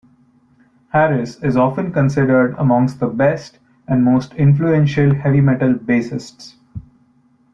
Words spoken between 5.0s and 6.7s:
heavy metal bassists.